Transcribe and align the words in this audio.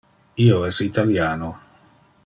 Io 0.45 0.57
es 0.69 0.81
italiano. 0.87 1.55